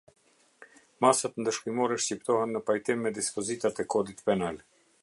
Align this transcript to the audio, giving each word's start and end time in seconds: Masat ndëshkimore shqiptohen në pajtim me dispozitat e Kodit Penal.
Masat 1.05 1.37
ndëshkimore 1.43 1.99
shqiptohen 2.07 2.57
në 2.57 2.63
pajtim 2.71 3.05
me 3.07 3.13
dispozitat 3.21 3.85
e 3.87 3.91
Kodit 3.97 4.27
Penal. 4.31 4.61